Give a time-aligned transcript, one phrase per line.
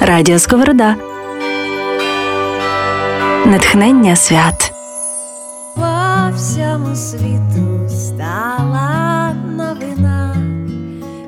[0.00, 0.96] Радіо Сковорода.
[3.46, 4.72] Натхнення свят.
[5.74, 10.36] По всьому світу стала новина.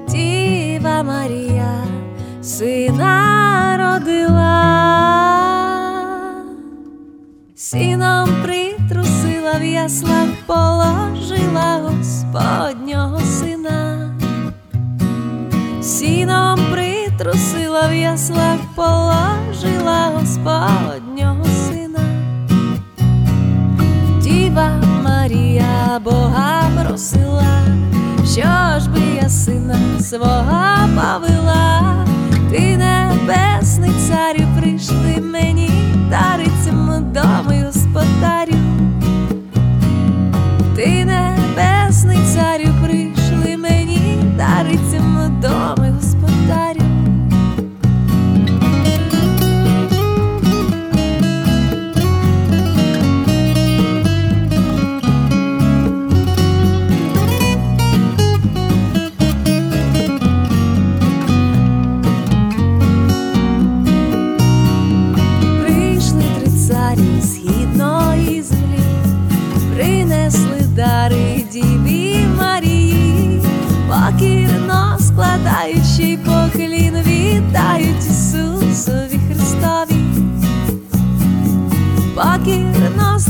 [0.08, 1.84] Діва Марія
[2.42, 4.62] сина родила,
[7.54, 11.46] сіном притрусила в яслах положила
[12.36, 14.10] баба однього сина,
[15.82, 22.00] сіном притрусила в яслах, положила Господнього сина,
[24.22, 24.70] діва
[25.04, 27.62] Марія Бога просила,
[28.24, 32.06] що ж би я сина свого повела,
[32.50, 35.65] ти небесний царю прийшли мені.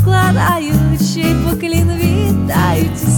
[0.07, 3.16] склад, а ючей поклін вітають.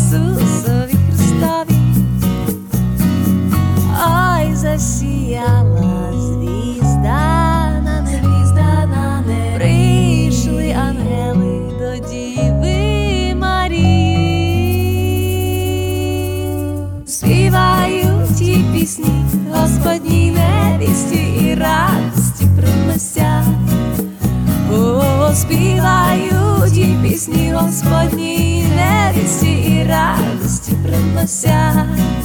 [27.88, 32.17] Свободній невісті і радості приносять.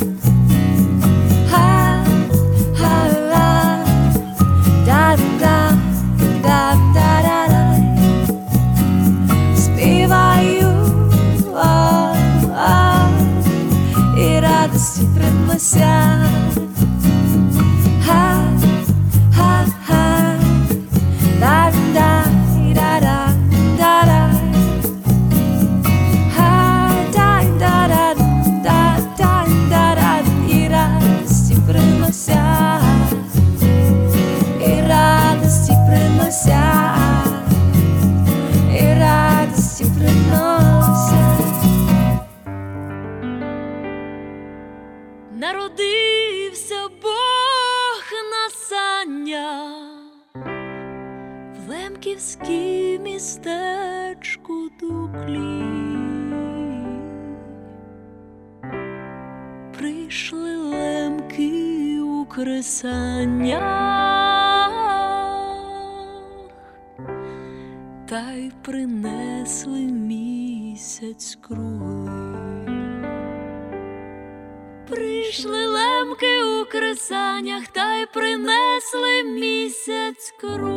[78.94, 80.72] Прошлый месяц кровь.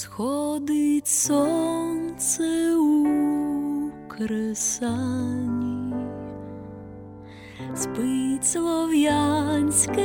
[0.00, 3.06] Сходить сонце у
[4.08, 5.94] кресані,
[7.76, 10.00] спить слов'янське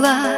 [0.00, 0.29] закрила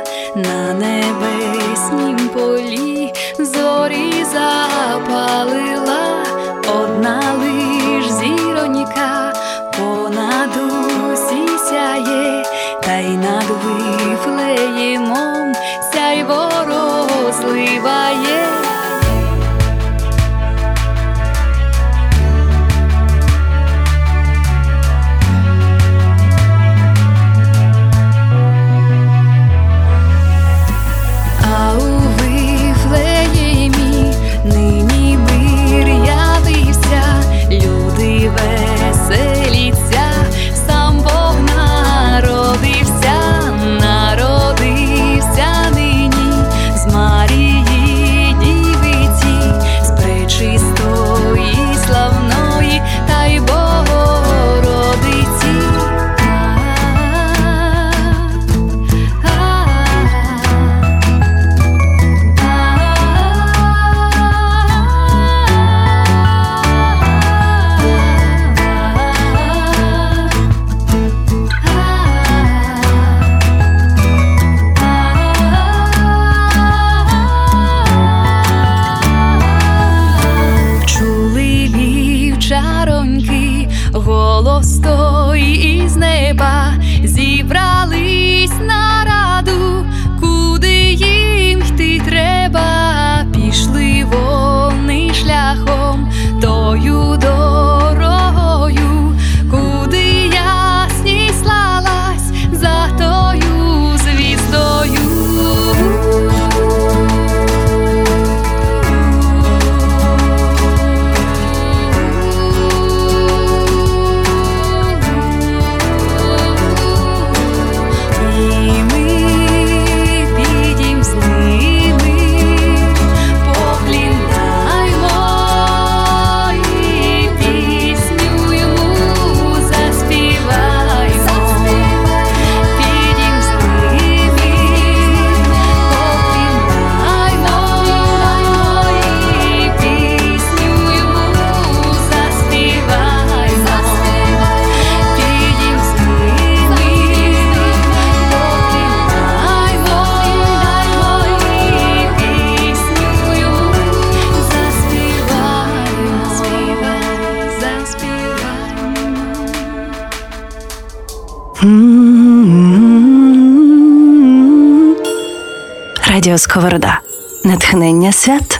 [166.24, 167.00] Радіо Сковорода.
[167.44, 168.53] Натхнення свят.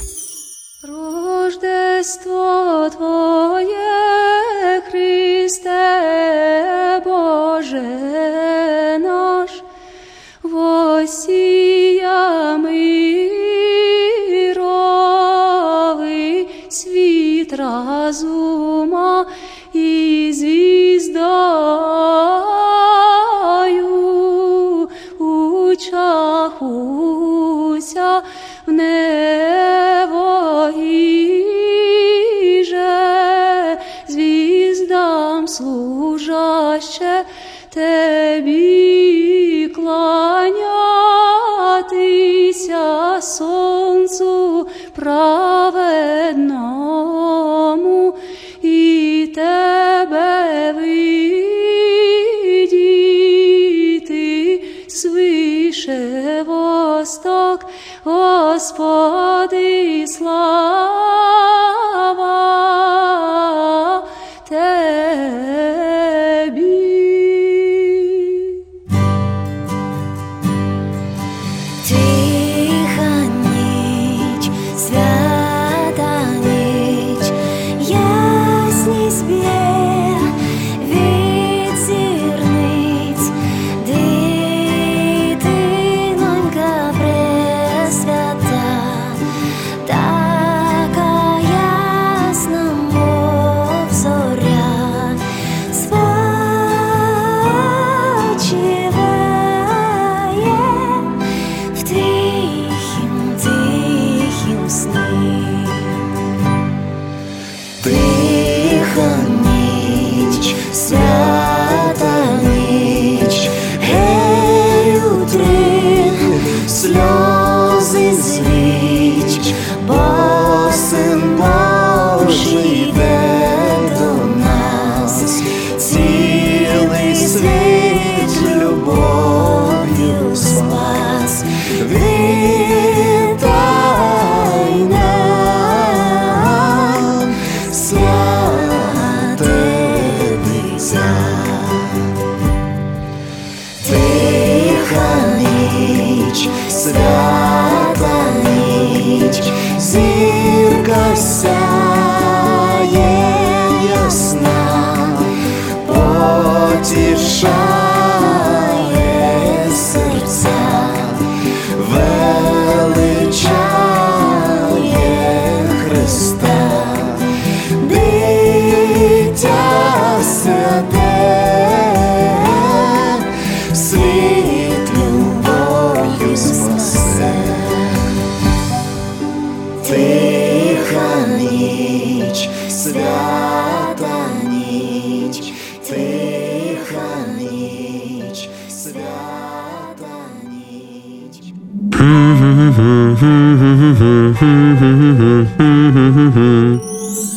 [146.84, 149.52] свята ніч.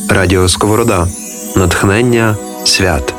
[0.09, 1.07] Радіо Сковорода.
[1.55, 3.13] Натхнення свят.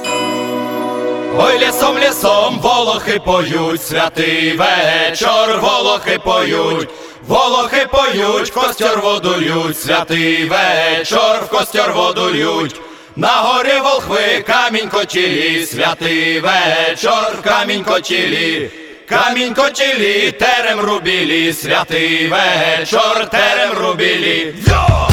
[1.37, 6.89] Ой, лісом, лісом, волохи поють, святий вечір, волохи поють,
[7.29, 12.81] волохи поють, в костер воду лють, святий вечір, в костер воду лють.
[13.17, 18.71] На горі волхви, камінь котілі, святий вечір, камінь котілі,
[19.09, 24.55] камінь котілі, терем рубілі, святий вечір, терем рубілі.
[24.67, 25.09] Йо!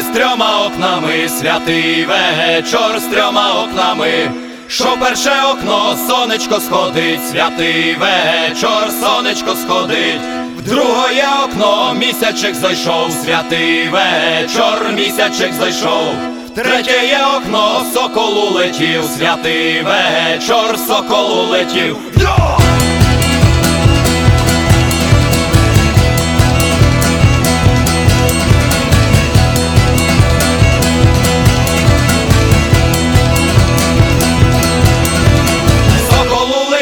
[0.00, 4.49] З трьома окнами, святий вечір з трьома окнами.
[4.70, 10.20] Що перше окно, сонечко сходить, святий вечір, сонечко сходить.
[10.58, 16.14] В друге окно місячик зайшов, святий вечір, місячик зайшов.
[16.46, 21.96] В третє окно, соколу летів, святий вечір, соколу летів.
[22.16, 22.69] Йо!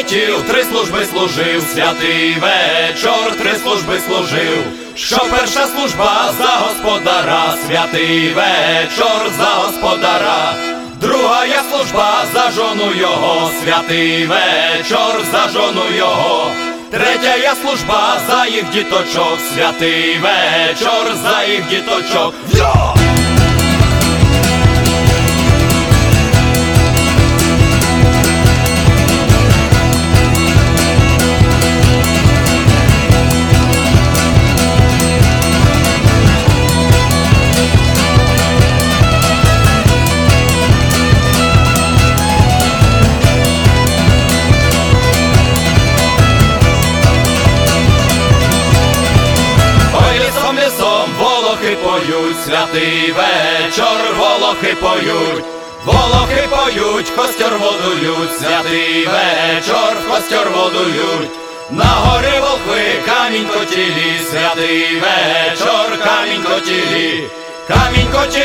[0.09, 4.63] Улетів, три служби служив, святий вечір, три служби служив.
[4.95, 10.53] Що перша служба за господара, святий вечір за господара.
[11.01, 16.51] Друга є служба за жону його, святий вечір за жону його.
[16.91, 22.33] Третя є служба за їх діточок, святий вечір за їх діточок.
[22.53, 23.08] Йо!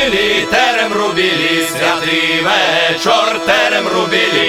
[0.05, 4.44] Котілі, терем рубілі, святий вечор, терем рубілі.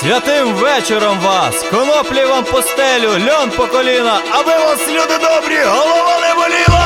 [0.00, 6.34] Святим вечором вас, коноплі вам постелю, льон по коліна, аби вас, люди добрі, голова не
[6.34, 6.79] боліла!